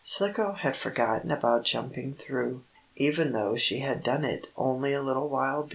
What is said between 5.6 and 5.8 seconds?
before.